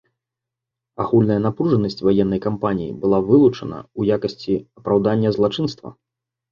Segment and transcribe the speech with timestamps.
[1.05, 5.99] Агульная напружанасць ваеннай кампаніі была вылучана ў якасці апраўдання злачынства.